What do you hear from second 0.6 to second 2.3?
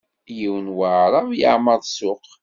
n waɛṛab yeɛmeṛ ssuq.